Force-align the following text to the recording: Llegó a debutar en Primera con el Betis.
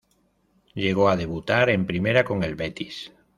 Llegó 0.73 1.09
a 1.09 1.15
debutar 1.15 1.69
en 1.69 1.85
Primera 1.85 2.23
con 2.25 2.41
el 2.43 2.55
Betis. 2.55 3.11